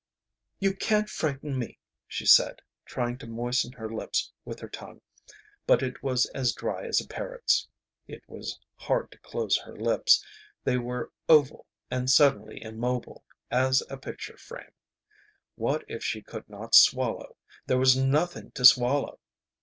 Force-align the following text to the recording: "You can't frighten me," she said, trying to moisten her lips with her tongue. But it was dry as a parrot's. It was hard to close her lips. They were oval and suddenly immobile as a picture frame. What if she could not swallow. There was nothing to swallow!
"You 0.59 0.75
can't 0.75 1.07
frighten 1.11 1.59
me," 1.59 1.77
she 2.07 2.25
said, 2.25 2.63
trying 2.85 3.19
to 3.19 3.27
moisten 3.27 3.73
her 3.73 3.87
lips 3.87 4.31
with 4.43 4.59
her 4.61 4.67
tongue. 4.67 5.01
But 5.67 5.83
it 5.83 6.01
was 6.01 6.27
dry 6.57 6.85
as 6.85 6.99
a 7.01 7.07
parrot's. 7.07 7.67
It 8.07 8.23
was 8.27 8.59
hard 8.77 9.11
to 9.11 9.19
close 9.19 9.59
her 9.59 9.77
lips. 9.77 10.25
They 10.63 10.79
were 10.79 11.11
oval 11.29 11.67
and 11.91 12.09
suddenly 12.09 12.63
immobile 12.63 13.23
as 13.51 13.83
a 13.91 13.97
picture 13.99 14.37
frame. 14.37 14.73
What 15.53 15.85
if 15.87 16.03
she 16.03 16.23
could 16.23 16.49
not 16.49 16.73
swallow. 16.73 17.37
There 17.67 17.77
was 17.77 17.95
nothing 17.95 18.49
to 18.53 18.65
swallow! 18.65 19.19